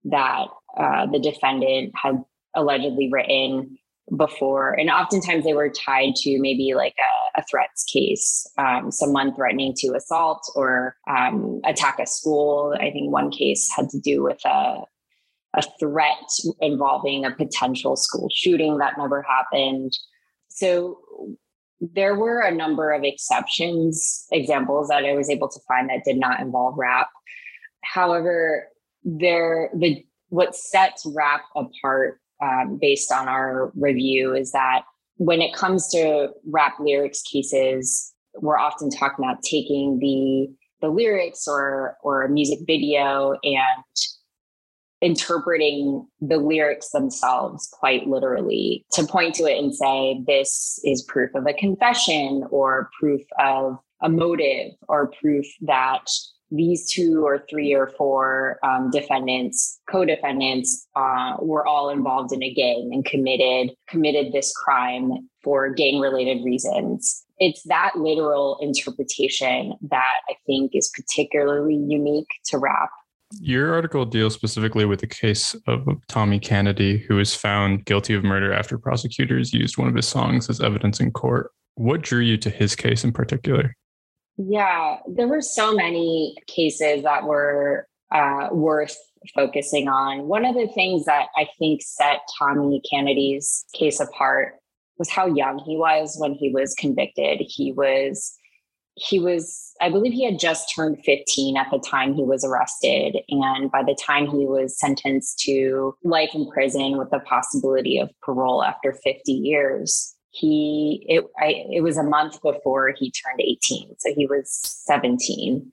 that 0.05 0.47
uh, 0.79 1.07
the 1.07 1.19
defendant 1.19 1.93
had 2.01 2.23
allegedly 2.55 3.11
written 3.11 3.77
before. 4.17 4.73
And 4.73 4.91
oftentimes 4.91 5.45
they 5.45 5.55
were 5.55 5.71
tied 5.71 6.15
to 6.17 6.39
maybe 6.39 6.75
like 6.75 6.95
a, 6.99 7.41
a 7.41 7.45
threats 7.51 7.85
case, 7.85 8.47
um, 8.59 8.91
someone 8.91 9.35
threatening 9.35 9.75
to 9.79 9.95
assault 9.95 10.43
or 10.55 10.97
um, 11.09 11.61
attack 11.65 11.99
a 11.99 12.07
school. 12.07 12.75
I 12.79 12.91
think 12.91 13.11
one 13.11 13.31
case 13.31 13.71
had 13.75 13.89
to 13.91 14.01
do 14.01 14.23
with 14.23 14.45
a, 14.45 14.83
a 15.55 15.63
threat 15.81 16.31
involving 16.61 17.25
a 17.25 17.31
potential 17.31 17.97
school 17.97 18.29
shooting 18.33 18.79
that 18.79 18.99
never 18.99 19.23
happened. 19.23 19.93
So 20.49 20.99
there 21.81 22.15
were 22.15 22.41
a 22.41 22.55
number 22.55 22.93
of 22.93 23.05
exceptions, 23.05 24.27
examples 24.31 24.89
that 24.89 25.05
I 25.05 25.15
was 25.15 25.31
able 25.31 25.49
to 25.49 25.61
find 25.67 25.89
that 25.91 26.05
did 26.05 26.19
not 26.19 26.41
involve 26.41 26.77
rap. 26.79 27.09
However, 27.83 28.69
there 29.03 29.71
the 29.75 30.05
what 30.29 30.57
sets 30.57 31.07
rap 31.15 31.43
apart 31.55 32.21
um, 32.45 32.79
based 32.81 33.11
on 33.11 33.29
our 33.29 33.73
review 33.75 34.35
is 34.35 34.53
that 34.53 34.83
when 35.17 35.41
it 35.41 35.55
comes 35.55 35.89
to 35.89 36.29
rap 36.51 36.75
lyrics 36.81 37.23
cases, 37.23 38.13
we're 38.35 38.59
often 38.59 38.91
talking 38.91 39.25
about 39.25 39.43
taking 39.43 39.99
the 40.01 40.49
the 40.81 40.89
lyrics 40.89 41.47
or 41.49 41.97
or 42.03 42.25
a 42.25 42.29
music 42.29 42.59
video 42.67 43.35
and 43.43 43.85
interpreting 45.01 46.07
the 46.21 46.39
lyrics 46.39 46.91
themselves 46.91 47.69
quite 47.73 48.07
literally 48.07 48.85
to 48.93 49.05
point 49.05 49.35
to 49.35 49.45
it 49.45 49.63
and 49.63 49.75
say 49.75 50.21
this 50.27 50.81
is 50.85 51.03
proof 51.03 51.31
of 51.35 51.47
a 51.47 51.53
confession 51.53 52.43
or 52.51 52.91
proof 52.99 53.21
of 53.39 53.77
a 54.03 54.09
motive 54.09 54.73
or 54.89 55.13
proof 55.21 55.47
that 55.61 56.05
these 56.57 56.91
two 56.91 57.25
or 57.25 57.45
three 57.51 57.75
or 57.75 57.89
four 57.99 58.59
um, 58.63 58.91
defendants, 58.91 59.81
co-defendants, 59.91 60.87
uh, 60.95 61.35
were 61.41 61.67
all 61.67 61.91
involved 61.91 62.33
in 62.33 62.43
a 62.43 62.53
gang 62.53 62.91
and 62.93 63.05
committed 63.05 63.71
committed 63.89 64.33
this 64.33 64.53
crime 64.53 65.29
for 65.43 65.69
gang-related 65.71 66.45
reasons. 66.45 67.25
It's 67.39 67.63
that 67.65 67.93
literal 67.97 68.59
interpretation 68.61 69.75
that 69.91 70.15
I 70.29 70.35
think 70.47 70.73
is 70.75 70.91
particularly 70.95 71.75
unique 71.75 72.29
to 72.47 72.59
rap. 72.59 72.91
Your 73.41 73.75
article 73.75 74.05
deals 74.05 74.35
specifically 74.35 74.85
with 74.85 75.01
the 75.01 75.09
case 75.09 75.57
of 75.67 75.87
Tommy 76.09 76.39
Canady, 76.39 76.99
who 76.99 77.17
was 77.17 77.35
found 77.35 77.85
guilty 77.85 78.15
of 78.15 78.23
murder 78.23 78.53
after 78.53 78.79
prosecutors 78.79 79.53
used 79.53 79.77
one 79.77 79.89
of 79.89 79.95
his 79.95 80.07
songs 80.07 80.49
as 80.49 80.61
evidence 80.61 81.01
in 81.01 81.11
court. 81.11 81.51
What 81.75 82.03
drew 82.03 82.21
you 82.21 82.37
to 82.39 82.51
his 82.51 82.77
case 82.77 83.03
in 83.03 83.13
particular? 83.13 83.75
Yeah, 84.37 84.99
there 85.07 85.29
were 85.29 85.43
so 85.43 85.75
many 85.75 86.37
cases 86.47 87.05
that 87.05 87.25
were 87.25 87.87
uh, 88.13 88.49
worth 88.53 88.97
focusing 89.35 89.89
on. 89.89 90.27
One 90.27 90.45
of 90.45 90.55
the 90.55 90.69
things 90.75 91.05
that 91.07 91.27
I 91.37 91.49
think 91.59 91.83
set 91.83 92.21
Tommy 92.39 92.83
Canady's 92.91 93.65
case 93.73 94.01
apart 94.01 94.55
was 94.99 95.11
how 95.11 95.27
young 95.27 95.59
he 95.59 95.77
was 95.77 96.17
when 96.19 96.35
he 96.35 96.51
was 96.51 96.75
convicted. 96.75 97.41
He 97.41 97.73
was 97.73 98.37
he 98.97 99.19
was 99.19 99.73
i 99.81 99.89
believe 99.89 100.13
he 100.13 100.25
had 100.25 100.39
just 100.39 100.73
turned 100.75 100.97
15 101.05 101.57
at 101.57 101.67
the 101.71 101.79
time 101.79 102.15
he 102.15 102.23
was 102.23 102.45
arrested 102.45 103.17
and 103.29 103.71
by 103.71 103.83
the 103.83 103.97
time 104.01 104.27
he 104.27 104.47
was 104.47 104.79
sentenced 104.79 105.39
to 105.41 105.97
life 106.05 106.31
in 106.35 106.49
prison 106.51 106.97
with 106.97 107.11
the 107.11 107.19
possibility 107.21 107.99
of 107.99 108.11
parole 108.23 108.63
after 108.63 108.93
50 108.93 109.33
years 109.33 110.14
he 110.35 111.05
it 111.09 111.25
I, 111.39 111.65
it 111.71 111.83
was 111.83 111.97
a 111.97 112.03
month 112.03 112.43
before 112.43 112.93
he 112.99 113.13
turned 113.13 113.41
18 113.41 113.95
so 113.99 114.13
he 114.15 114.27
was 114.27 114.51
17 114.51 115.71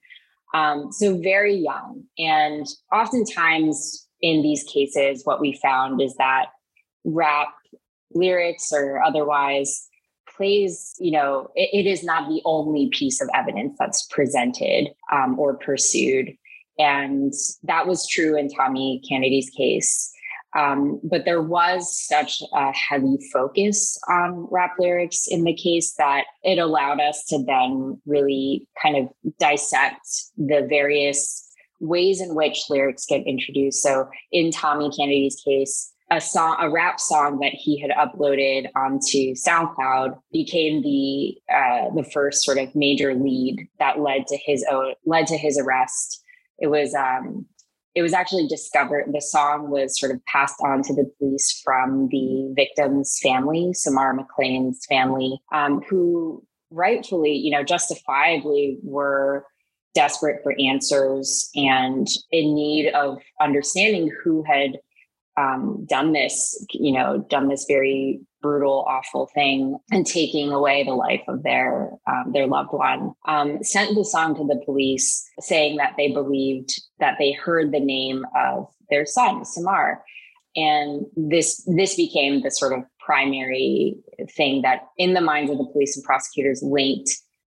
um, 0.54 0.92
so 0.92 1.18
very 1.18 1.56
young 1.56 2.04
and 2.18 2.66
oftentimes 2.92 4.06
in 4.20 4.42
these 4.42 4.62
cases 4.64 5.22
what 5.24 5.40
we 5.40 5.58
found 5.60 6.00
is 6.00 6.14
that 6.16 6.46
rap 7.04 7.48
lyrics 8.14 8.70
or 8.72 9.02
otherwise 9.02 9.88
plays 10.36 10.94
you 11.00 11.10
know 11.10 11.48
it, 11.56 11.70
it 11.72 11.90
is 11.90 12.04
not 12.04 12.28
the 12.28 12.40
only 12.44 12.88
piece 12.92 13.20
of 13.20 13.28
evidence 13.34 13.74
that's 13.78 14.06
presented 14.10 14.88
um, 15.10 15.38
or 15.38 15.56
pursued. 15.56 16.36
And 16.78 17.32
that 17.64 17.86
was 17.86 18.06
true 18.06 18.36
in 18.38 18.48
tommy 18.48 19.02
canady's 19.08 19.50
case 19.50 20.11
um, 20.54 21.00
but 21.02 21.24
there 21.24 21.42
was 21.42 21.98
such 21.98 22.42
a 22.52 22.72
heavy 22.72 23.18
focus 23.32 23.98
on 24.08 24.46
rap 24.50 24.74
lyrics 24.78 25.26
in 25.28 25.44
the 25.44 25.54
case 25.54 25.94
that 25.94 26.24
it 26.42 26.58
allowed 26.58 27.00
us 27.00 27.24
to 27.26 27.42
then 27.44 28.00
really 28.06 28.68
kind 28.82 28.96
of 28.96 29.08
dissect 29.38 30.06
the 30.36 30.66
various 30.68 31.48
ways 31.80 32.20
in 32.20 32.34
which 32.34 32.64
lyrics 32.68 33.06
get 33.06 33.26
introduced. 33.26 33.82
So 33.82 34.08
in 34.30 34.50
Tommy 34.50 34.90
Canady's 34.96 35.40
case, 35.44 35.92
a 36.10 36.20
song, 36.20 36.56
a 36.60 36.68
rap 36.68 37.00
song 37.00 37.38
that 37.40 37.54
he 37.54 37.80
had 37.80 37.90
uploaded 37.90 38.68
onto 38.76 39.34
SoundCloud 39.34 40.18
became 40.30 40.82
the 40.82 41.34
uh, 41.52 41.94
the 41.94 42.04
first 42.04 42.44
sort 42.44 42.58
of 42.58 42.74
major 42.74 43.14
lead 43.14 43.66
that 43.78 44.00
led 44.00 44.26
to 44.26 44.36
his 44.36 44.64
own 44.70 44.92
led 45.06 45.26
to 45.28 45.38
his 45.38 45.58
arrest. 45.58 46.22
It 46.58 46.66
was 46.66 46.94
um, 46.94 47.46
it 47.94 48.02
was 48.02 48.12
actually 48.12 48.46
discovered 48.46 49.04
the 49.12 49.20
song 49.20 49.70
was 49.70 49.98
sort 49.98 50.12
of 50.12 50.24
passed 50.26 50.56
on 50.64 50.82
to 50.82 50.94
the 50.94 51.10
police 51.18 51.60
from 51.64 52.08
the 52.08 52.52
victim's 52.54 53.18
family 53.22 53.72
samara 53.74 54.14
mclean's 54.14 54.84
family 54.86 55.40
um, 55.52 55.82
who 55.88 56.44
rightfully 56.70 57.32
you 57.32 57.50
know 57.50 57.62
justifiably 57.62 58.78
were 58.82 59.46
desperate 59.94 60.42
for 60.42 60.54
answers 60.58 61.50
and 61.54 62.08
in 62.30 62.54
need 62.54 62.90
of 62.92 63.18
understanding 63.40 64.10
who 64.22 64.42
had 64.42 64.78
um, 65.36 65.84
done 65.88 66.12
this 66.12 66.64
you 66.72 66.92
know 66.92 67.24
done 67.28 67.48
this 67.48 67.66
very 67.68 68.20
brutal, 68.42 68.84
awful 68.88 69.30
thing 69.34 69.78
and 69.90 70.06
taking 70.06 70.52
away 70.52 70.84
the 70.84 70.94
life 70.94 71.22
of 71.28 71.42
their 71.42 71.90
um, 72.06 72.32
their 72.32 72.46
loved 72.46 72.72
one. 72.72 73.12
Um, 73.26 73.62
sent 73.62 73.94
the 73.94 74.04
song 74.04 74.34
to 74.36 74.44
the 74.44 74.60
police, 74.64 75.24
saying 75.40 75.76
that 75.76 75.94
they 75.96 76.12
believed 76.12 76.70
that 76.98 77.16
they 77.18 77.32
heard 77.32 77.72
the 77.72 77.80
name 77.80 78.24
of 78.36 78.66
their 78.90 79.06
son, 79.06 79.44
Samar, 79.44 80.02
and 80.56 81.06
this 81.16 81.66
this 81.66 81.94
became 81.94 82.42
the 82.42 82.50
sort 82.50 82.72
of 82.72 82.84
primary 82.98 83.96
thing 84.36 84.62
that, 84.62 84.88
in 84.98 85.14
the 85.14 85.20
minds 85.20 85.50
of 85.50 85.58
the 85.58 85.66
police 85.72 85.96
and 85.96 86.04
prosecutors, 86.04 86.62
linked 86.62 87.10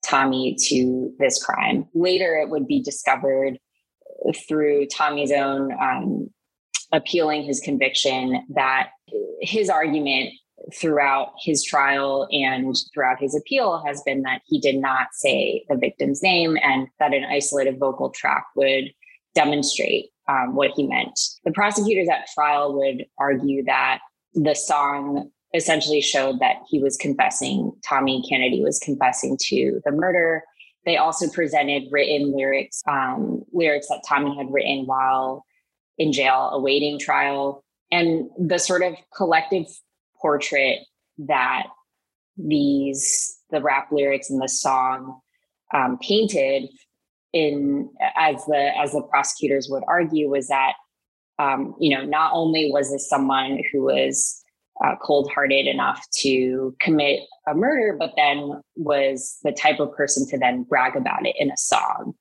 Tommy 0.06 0.56
to 0.68 1.14
this 1.20 1.44
crime. 1.44 1.88
Later, 1.94 2.38
it 2.38 2.50
would 2.50 2.68
be 2.68 2.82
discovered 2.82 3.60
through 4.48 4.88
Tommy's 4.88 5.32
own 5.32 5.72
um, 5.74 6.30
appealing 6.92 7.44
his 7.44 7.60
conviction 7.60 8.44
that 8.56 8.90
his 9.42 9.70
argument 9.70 10.34
throughout 10.74 11.34
his 11.40 11.64
trial 11.64 12.28
and 12.32 12.76
throughout 12.94 13.20
his 13.20 13.36
appeal 13.36 13.84
has 13.86 14.02
been 14.04 14.24
that 14.24 14.42
he 14.46 14.60
did 14.60 14.76
not 14.76 15.08
say 15.14 15.64
the 15.70 15.78
victim's 15.78 16.22
name 16.22 16.58
and 16.62 16.88
that 17.00 17.14
an 17.14 17.26
isolated 17.26 17.80
vocal 17.80 18.10
track 18.10 18.46
would 18.56 18.92
demonstrate 19.34 20.10
um, 20.28 20.56
what 20.56 20.72
he 20.76 20.86
meant. 20.86 21.18
The 21.46 21.52
prosecutors 21.52 22.10
at 22.10 22.28
trial 22.34 22.78
would 22.78 23.06
argue 23.18 23.64
that 23.66 24.00
the 24.34 24.56
song 24.56 25.32
essentially 25.54 26.02
showed 26.02 26.40
that 26.40 26.58
he 26.70 26.82
was 26.82 26.98
confessing, 26.98 27.72
Tommy 27.88 28.24
Canady 28.30 28.62
was 28.62 28.80
confessing 28.80 29.38
to 29.48 29.80
the 29.86 29.92
murder. 29.92 30.44
They 30.86 30.98
also 30.98 31.30
presented 31.30 31.84
written 31.92 32.36
lyrics, 32.36 32.82
um, 32.88 33.44
lyrics 33.54 33.88
that 33.90 34.04
Tommy 34.08 34.36
had 34.38 34.52
written 34.52 34.86
while 34.86 35.46
in 35.98 36.12
jail 36.12 36.50
awaiting 36.54 37.00
trial. 37.00 37.64
And 37.92 38.30
the 38.38 38.60
sort 38.60 38.84
of 38.84 38.96
collective 39.16 39.66
portrait 40.22 40.80
that 41.18 41.68
these 42.38 43.38
the 43.50 43.62
rap 43.62 43.88
lyrics 43.92 44.30
in 44.30 44.38
the 44.40 44.50
song 44.50 45.20
um, 45.74 45.98
painted 46.00 46.70
in 47.34 47.90
as 48.16 48.46
the 48.46 48.72
as 48.78 48.92
the 48.92 49.02
prosecutors 49.10 49.68
would 49.70 49.84
argue 49.88 50.30
was 50.30 50.48
that 50.48 50.74
um, 51.40 51.76
you 51.80 51.96
know 51.96 52.06
not 52.06 52.32
only 52.34 52.72
was 52.72 52.92
this 52.92 53.10
someone 53.10 53.62
who 53.72 53.84
was 53.84 54.42
uh, 54.84 54.96
cold-hearted 55.02 55.66
enough 55.66 56.06
to 56.14 56.76
commit 56.80 57.22
a 57.48 57.56
murder 57.56 57.96
but 57.98 58.14
then 58.16 58.62
was 58.76 59.40
the 59.44 59.52
type 59.52 59.80
of 59.80 59.92
person 59.96 60.28
to 60.28 60.38
then 60.38 60.64
brag 60.64 60.96
about 60.96 61.26
it 61.26 61.36
in 61.40 61.50
a 61.50 61.58
song. 61.58 62.14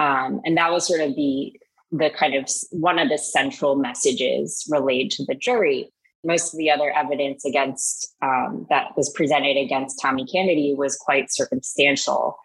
Um, 0.00 0.40
and 0.44 0.56
that 0.58 0.70
was 0.70 0.86
sort 0.86 1.00
of 1.00 1.14
the 1.14 1.52
the 1.90 2.10
kind 2.10 2.34
of 2.34 2.48
one 2.72 2.98
of 2.98 3.08
the 3.08 3.18
central 3.18 3.76
messages 3.76 4.66
relayed 4.68 5.10
to 5.12 5.24
the 5.24 5.34
jury 5.34 5.92
most 6.24 6.52
of 6.52 6.58
the 6.58 6.70
other 6.70 6.90
evidence 6.90 7.44
against 7.44 8.14
um, 8.22 8.66
that 8.70 8.96
was 8.96 9.10
presented 9.10 9.56
against 9.56 10.00
Tommy 10.00 10.26
Canady 10.26 10.74
was 10.76 10.96
quite 10.96 11.32
circumstantial. 11.32 12.36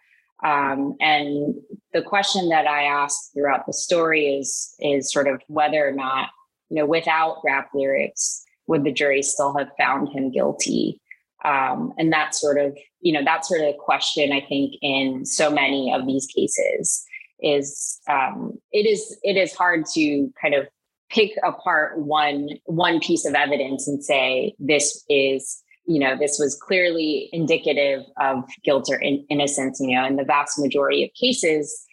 Um, 0.44 0.96
and 1.00 1.54
the 1.92 2.02
question 2.02 2.48
that 2.48 2.66
I 2.66 2.84
asked 2.84 3.32
throughout 3.34 3.66
the 3.66 3.72
story 3.72 4.38
is 4.38 4.74
is 4.80 5.12
sort 5.12 5.28
of 5.28 5.42
whether 5.48 5.86
or 5.86 5.92
not, 5.92 6.30
you 6.70 6.76
know, 6.76 6.86
without 6.86 7.42
rap 7.44 7.70
lyrics, 7.74 8.44
would 8.66 8.84
the 8.84 8.92
jury 8.92 9.22
still 9.22 9.56
have 9.58 9.68
found 9.76 10.08
him 10.08 10.30
guilty? 10.30 11.00
Um, 11.44 11.92
and 11.98 12.12
that 12.12 12.34
sort 12.34 12.58
of, 12.58 12.76
you 13.00 13.12
know, 13.12 13.24
that 13.24 13.44
sort 13.44 13.62
of 13.62 13.76
question 13.78 14.32
I 14.32 14.40
think 14.40 14.74
in 14.82 15.24
so 15.24 15.50
many 15.50 15.92
of 15.92 16.06
these 16.06 16.26
cases 16.26 17.04
is 17.42 18.00
um, 18.08 18.58
it 18.72 18.86
is 18.86 19.18
it 19.22 19.36
is 19.36 19.54
hard 19.54 19.84
to 19.94 20.32
kind 20.40 20.54
of 20.54 20.66
pick 21.10 21.32
apart 21.44 21.98
one 21.98 22.48
one 22.66 23.00
piece 23.00 23.26
of 23.26 23.34
evidence 23.34 23.86
and 23.88 24.02
say 24.04 24.54
this 24.58 25.04
is 25.08 25.62
you 25.86 25.98
know 25.98 26.16
this 26.16 26.38
was 26.38 26.58
clearly 26.60 27.28
indicative 27.32 28.02
of 28.20 28.44
guilt 28.64 28.88
or 28.90 28.96
in, 28.96 29.24
innocence 29.28 29.78
you 29.80 29.94
know 29.94 30.06
in 30.06 30.16
the 30.16 30.24
vast 30.24 30.58
majority 30.58 31.04
of 31.04 31.10
cases 31.20 31.84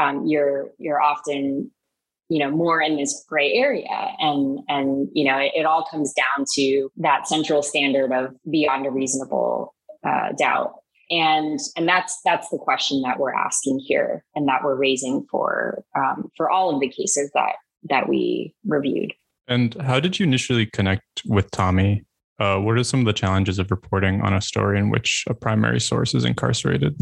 um, 0.00 0.26
you're 0.26 0.70
you're 0.78 1.00
often 1.00 1.70
you 2.32 2.38
know 2.38 2.50
more 2.50 2.80
in 2.80 2.96
this 2.96 3.24
gray 3.28 3.52
area. 3.52 4.14
And 4.18 4.60
and 4.68 5.08
you 5.12 5.24
know 5.24 5.38
it, 5.38 5.52
it 5.54 5.66
all 5.66 5.84
comes 5.90 6.14
down 6.14 6.46
to 6.54 6.90
that 6.96 7.28
central 7.28 7.62
standard 7.62 8.10
of 8.10 8.34
beyond 8.50 8.86
a 8.86 8.90
reasonable 8.90 9.74
uh, 10.04 10.32
doubt. 10.38 10.72
And 11.10 11.60
and 11.76 11.86
that's 11.86 12.18
that's 12.24 12.48
the 12.48 12.58
question 12.58 13.02
that 13.02 13.18
we're 13.18 13.34
asking 13.34 13.80
here 13.80 14.24
and 14.34 14.48
that 14.48 14.64
we're 14.64 14.76
raising 14.76 15.26
for 15.30 15.84
um, 15.94 16.30
for 16.36 16.50
all 16.50 16.74
of 16.74 16.80
the 16.80 16.88
cases 16.88 17.30
that 17.34 17.56
that 17.88 18.08
we 18.08 18.54
reviewed. 18.66 19.12
And 19.48 19.74
how 19.82 20.00
did 20.00 20.18
you 20.18 20.26
initially 20.26 20.66
connect 20.66 21.22
with 21.26 21.50
Tommy? 21.50 22.04
Uh, 22.38 22.58
what 22.58 22.76
are 22.76 22.84
some 22.84 23.00
of 23.00 23.06
the 23.06 23.12
challenges 23.12 23.58
of 23.58 23.70
reporting 23.70 24.22
on 24.22 24.32
a 24.32 24.40
story 24.40 24.78
in 24.78 24.90
which 24.90 25.24
a 25.28 25.34
primary 25.34 25.80
source 25.80 26.14
is 26.14 26.24
incarcerated? 26.24 26.96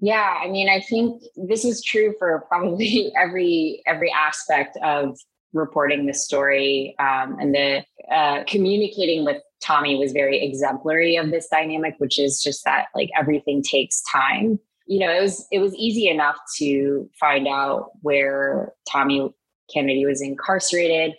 Yeah, 0.00 0.36
I 0.42 0.48
mean, 0.48 0.68
I 0.68 0.80
think 0.80 1.22
this 1.36 1.64
is 1.64 1.82
true 1.82 2.14
for 2.18 2.44
probably 2.48 3.12
every 3.18 3.82
every 3.86 4.10
aspect 4.12 4.76
of 4.82 5.18
reporting 5.52 6.06
the 6.06 6.14
story, 6.14 6.96
um, 6.98 7.36
and 7.38 7.54
the 7.54 7.84
uh, 8.12 8.42
communicating 8.46 9.24
with 9.24 9.40
Tommy 9.62 9.96
was 9.96 10.12
very 10.12 10.42
exemplary 10.42 11.16
of 11.16 11.30
this 11.30 11.48
dynamic, 11.48 11.94
which 11.98 12.18
is 12.18 12.42
just 12.42 12.64
that 12.64 12.86
like 12.94 13.10
everything 13.16 13.62
takes 13.62 14.02
time. 14.10 14.58
You 14.86 15.06
know, 15.06 15.12
it 15.12 15.22
was 15.22 15.46
it 15.52 15.60
was 15.60 15.74
easy 15.76 16.08
enough 16.08 16.36
to 16.58 17.08
find 17.18 17.46
out 17.46 17.90
where 18.00 18.72
Tommy 18.90 19.32
Canady 19.72 20.06
was 20.06 20.20
incarcerated. 20.20 21.14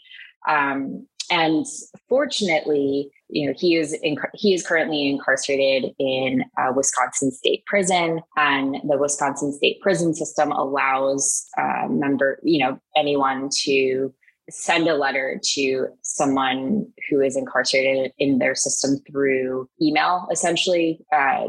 Um, 0.47 1.07
and 1.31 1.65
fortunately, 2.09 3.09
you 3.29 3.47
know, 3.47 3.53
he 3.57 3.75
is 3.75 3.93
in, 3.93 4.17
he 4.33 4.53
is 4.53 4.65
currently 4.65 5.09
incarcerated 5.09 5.91
in 5.97 6.43
a 6.57 6.73
Wisconsin 6.73 7.31
State 7.31 7.65
Prison, 7.65 8.21
and 8.35 8.75
the 8.87 8.97
Wisconsin 8.97 9.51
State 9.53 9.81
Prison 9.81 10.13
system 10.13 10.51
allows 10.51 11.47
uh, 11.57 11.87
member, 11.89 12.39
you 12.43 12.59
know, 12.59 12.79
anyone 12.95 13.49
to 13.63 14.13
send 14.49 14.87
a 14.87 14.95
letter 14.95 15.39
to 15.55 15.87
someone 16.01 16.85
who 17.09 17.21
is 17.21 17.37
incarcerated 17.37 18.11
in 18.19 18.39
their 18.39 18.55
system 18.55 18.97
through 19.09 19.69
email, 19.81 20.27
essentially. 20.31 20.99
Uh, 21.11 21.47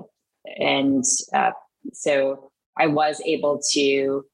and 0.59 1.05
uh, 1.35 1.51
so 1.93 2.51
I 2.79 2.87
was 2.87 3.21
able 3.27 3.61
to 3.73 4.25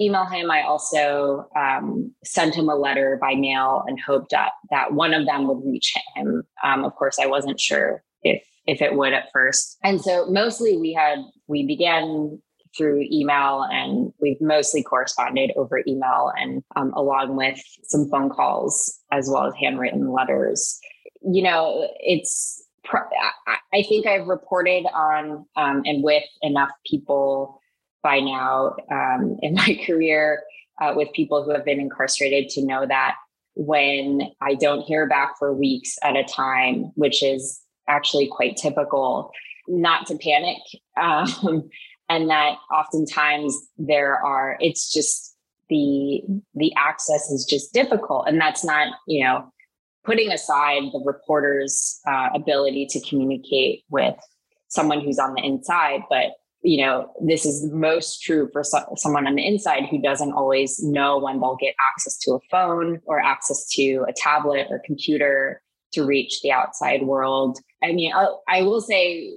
email 0.00 0.24
him. 0.24 0.50
I 0.50 0.62
also 0.62 1.46
um, 1.56 2.12
sent 2.24 2.54
him 2.54 2.68
a 2.68 2.74
letter 2.74 3.18
by 3.20 3.34
mail 3.34 3.84
and 3.86 4.00
hoped 4.00 4.30
that, 4.30 4.52
that 4.70 4.92
one 4.94 5.12
of 5.12 5.26
them 5.26 5.46
would 5.46 5.64
reach 5.64 5.92
him. 6.14 6.42
Um, 6.64 6.84
of 6.84 6.94
course, 6.94 7.18
I 7.18 7.26
wasn't 7.26 7.60
sure 7.60 8.02
if 8.22 8.42
if 8.66 8.82
it 8.82 8.94
would 8.94 9.12
at 9.12 9.30
first. 9.32 9.78
And 9.82 10.00
so 10.00 10.26
mostly 10.30 10.76
we 10.76 10.92
had 10.92 11.18
we 11.48 11.66
began 11.66 12.40
through 12.76 13.04
email 13.10 13.66
and 13.70 14.12
we've 14.20 14.40
mostly 14.40 14.82
corresponded 14.82 15.50
over 15.56 15.82
email 15.88 16.30
and 16.36 16.62
um, 16.76 16.92
along 16.94 17.36
with 17.36 17.60
some 17.82 18.08
phone 18.10 18.30
calls 18.30 18.98
as 19.10 19.28
well 19.28 19.46
as 19.46 19.54
handwritten 19.60 20.12
letters. 20.12 20.78
You 21.22 21.42
know, 21.42 21.88
it's 21.98 22.64
I 23.72 23.82
think 23.82 24.06
I've 24.06 24.26
reported 24.26 24.84
on 24.94 25.46
um, 25.56 25.82
and 25.84 26.02
with 26.02 26.24
enough 26.42 26.70
people 26.86 27.59
by 28.02 28.20
now 28.20 28.76
um, 28.90 29.38
in 29.42 29.54
my 29.54 29.78
career 29.86 30.42
uh, 30.80 30.92
with 30.96 31.12
people 31.12 31.44
who 31.44 31.50
have 31.50 31.64
been 31.64 31.80
incarcerated 31.80 32.48
to 32.50 32.64
know 32.64 32.86
that 32.86 33.16
when 33.54 34.22
I 34.40 34.54
don't 34.54 34.82
hear 34.82 35.06
back 35.06 35.38
for 35.38 35.52
weeks 35.52 35.98
at 36.02 36.16
a 36.16 36.24
time, 36.24 36.92
which 36.94 37.22
is 37.22 37.60
actually 37.88 38.28
quite 38.28 38.56
typical, 38.56 39.32
not 39.68 40.06
to 40.06 40.16
panic. 40.16 40.58
Um, 41.00 41.70
and 42.10 42.28
that 42.28 42.56
oftentimes 42.70 43.56
there 43.78 44.22
are, 44.22 44.58
it's 44.60 44.92
just 44.92 45.34
the 45.70 46.20
the 46.54 46.74
access 46.76 47.30
is 47.30 47.46
just 47.48 47.72
difficult, 47.72 48.28
and 48.28 48.38
that's 48.38 48.62
not 48.62 48.88
you 49.06 49.24
know 49.24 49.50
putting 50.04 50.30
aside 50.30 50.82
the 50.92 51.00
reporter's 51.06 52.00
uh, 52.06 52.28
ability 52.34 52.86
to 52.90 53.00
communicate 53.08 53.84
with 53.88 54.16
someone 54.68 55.00
who's 55.00 55.18
on 55.18 55.34
the 55.34 55.42
inside, 55.42 56.02
but 56.10 56.32
you 56.62 56.84
know, 56.84 57.10
this 57.22 57.46
is 57.46 57.70
most 57.72 58.22
true 58.22 58.48
for 58.52 58.62
so- 58.62 58.94
someone 58.96 59.26
on 59.26 59.34
the 59.34 59.46
inside 59.46 59.86
who 59.86 60.00
doesn't 60.00 60.32
always 60.32 60.82
know 60.82 61.18
when 61.18 61.40
they'll 61.40 61.56
get 61.56 61.74
access 61.92 62.18
to 62.18 62.32
a 62.32 62.40
phone 62.50 63.00
or 63.06 63.20
access 63.20 63.66
to 63.70 64.04
a 64.08 64.12
tablet 64.12 64.66
or 64.70 64.82
computer 64.84 65.62
to 65.92 66.04
reach 66.04 66.40
the 66.42 66.52
outside 66.52 67.02
world. 67.02 67.58
I 67.82 67.92
mean, 67.92 68.12
I, 68.12 68.28
I 68.48 68.62
will 68.62 68.80
say 68.80 69.36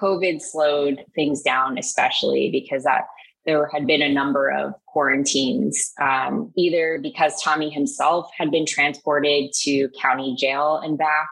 COVID 0.00 0.40
slowed 0.40 1.04
things 1.14 1.42
down, 1.42 1.76
especially 1.76 2.50
because 2.50 2.84
that 2.84 3.04
there 3.46 3.68
had 3.72 3.86
been 3.86 4.02
a 4.02 4.12
number 4.12 4.50
of 4.50 4.74
quarantines, 4.86 5.92
um, 6.00 6.52
either 6.56 6.98
because 7.02 7.40
Tommy 7.42 7.68
himself 7.68 8.30
had 8.36 8.50
been 8.50 8.64
transported 8.64 9.52
to 9.62 9.88
county 10.00 10.34
jail 10.38 10.80
and 10.82 10.96
back 10.96 11.28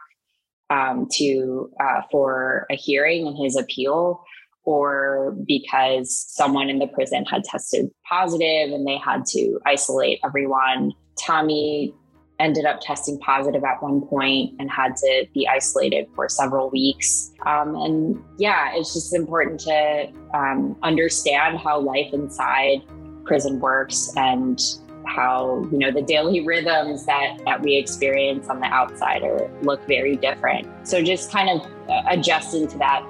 um, 0.69 1.07
to 1.13 1.71
uh, 1.79 2.01
for 2.11 2.67
a 2.69 2.75
hearing 2.75 3.25
in 3.27 3.35
his 3.35 3.55
appeal, 3.55 4.23
or 4.65 5.35
because 5.45 6.25
someone 6.29 6.69
in 6.69 6.79
the 6.79 6.87
prison 6.87 7.25
had 7.25 7.43
tested 7.43 7.89
positive 8.07 8.71
and 8.71 8.87
they 8.87 8.97
had 8.97 9.25
to 9.25 9.59
isolate 9.65 10.19
everyone. 10.23 10.93
Tommy 11.19 11.93
ended 12.39 12.65
up 12.65 12.79
testing 12.81 13.19
positive 13.19 13.63
at 13.63 13.81
one 13.81 14.01
point 14.01 14.53
and 14.59 14.69
had 14.69 14.95
to 14.95 15.25
be 15.33 15.47
isolated 15.47 16.07
for 16.15 16.27
several 16.27 16.69
weeks. 16.69 17.31
Um, 17.45 17.75
and 17.75 18.23
yeah, 18.37 18.71
it's 18.73 18.93
just 18.93 19.13
important 19.13 19.59
to 19.61 20.11
um, 20.33 20.75
understand 20.83 21.59
how 21.59 21.79
life 21.79 22.11
inside 22.13 22.81
prison 23.23 23.59
works 23.59 24.11
and 24.17 24.59
how 25.05 25.67
you 25.71 25.77
know 25.77 25.91
the 25.91 26.01
daily 26.01 26.45
rhythms 26.45 27.05
that 27.05 27.37
that 27.45 27.61
we 27.61 27.75
experience 27.75 28.47
on 28.47 28.59
the 28.59 28.67
outside 28.67 29.21
are 29.21 29.49
look 29.61 29.85
very 29.85 30.15
different 30.15 30.65
so 30.87 31.03
just 31.03 31.29
kind 31.29 31.49
of 31.49 31.67
adjusting 32.07 32.67
to 32.67 32.77
that 32.77 33.03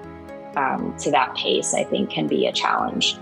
um, 0.55 0.95
to 0.99 1.11
that 1.11 1.35
pace, 1.35 1.73
I 1.73 1.83
think 1.83 2.09
can 2.09 2.27
be 2.27 2.47
a 2.47 2.51
challenge. 2.51 3.17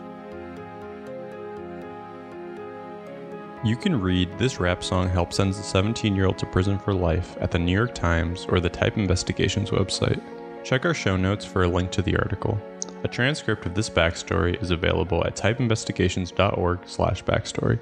You 3.63 3.75
can 3.75 4.01
read 4.01 4.39
This 4.39 4.59
Rap 4.59 4.83
Song 4.83 5.07
Help 5.07 5.31
Sends 5.31 5.59
a 5.59 5.63
17 5.63 6.15
Year 6.15 6.25
Old 6.25 6.39
to 6.39 6.47
Prison 6.47 6.79
for 6.79 6.95
Life 6.95 7.37
at 7.39 7.51
the 7.51 7.59
New 7.59 7.71
York 7.71 7.93
Times 7.93 8.47
or 8.49 8.59
the 8.59 8.69
Type 8.69 8.97
Investigations 8.97 9.69
website. 9.69 10.19
Check 10.63 10.83
our 10.83 10.95
show 10.95 11.15
notes 11.15 11.45
for 11.45 11.63
a 11.63 11.67
link 11.67 11.91
to 11.91 12.01
the 12.01 12.17
article. 12.17 12.59
A 13.03 13.07
transcript 13.07 13.65
of 13.67 13.75
this 13.75 13.89
backstory 13.89 14.61
is 14.61 14.71
available 14.71 15.23
at 15.25 15.35
typeinvestigations.org 15.35 16.79
slash 16.85 17.23
backstory. 17.23 17.79